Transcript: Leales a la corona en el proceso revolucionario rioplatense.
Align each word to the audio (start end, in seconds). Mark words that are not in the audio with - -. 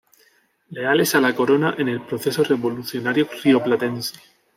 Leales 0.71 1.13
a 1.13 1.21
la 1.21 1.35
corona 1.35 1.75
en 1.77 1.87
el 1.87 2.01
proceso 2.03 2.43
revolucionario 2.43 3.27
rioplatense. 3.43 4.19